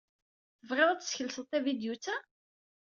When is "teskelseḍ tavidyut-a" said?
1.01-2.15